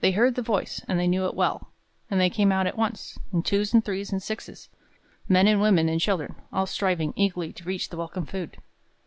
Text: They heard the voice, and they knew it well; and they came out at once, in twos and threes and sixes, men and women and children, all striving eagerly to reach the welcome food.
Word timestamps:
They 0.00 0.10
heard 0.10 0.34
the 0.34 0.42
voice, 0.42 0.82
and 0.86 1.00
they 1.00 1.06
knew 1.08 1.24
it 1.24 1.34
well; 1.34 1.72
and 2.10 2.20
they 2.20 2.28
came 2.28 2.52
out 2.52 2.66
at 2.66 2.76
once, 2.76 3.18
in 3.32 3.42
twos 3.42 3.72
and 3.72 3.82
threes 3.82 4.12
and 4.12 4.22
sixes, 4.22 4.68
men 5.30 5.46
and 5.46 5.62
women 5.62 5.88
and 5.88 5.98
children, 5.98 6.34
all 6.52 6.66
striving 6.66 7.14
eagerly 7.16 7.54
to 7.54 7.64
reach 7.64 7.88
the 7.88 7.96
welcome 7.96 8.26
food. 8.26 8.58